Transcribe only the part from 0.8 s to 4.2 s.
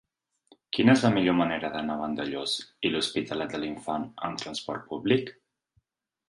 és la millor manera d'anar a Vandellòs i l'Hospitalet de l'Infant